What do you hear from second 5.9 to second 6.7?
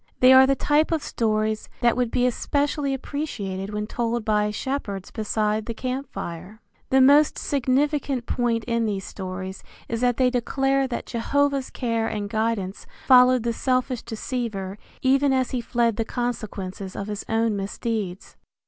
fire.